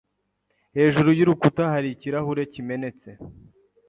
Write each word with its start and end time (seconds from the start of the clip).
Hejuru 0.77 1.09
y'urukuta 1.17 1.63
hari 1.73 1.87
ikirahure 1.91 2.41
kimenetse 2.53 3.09